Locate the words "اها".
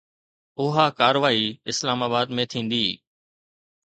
0.61-0.85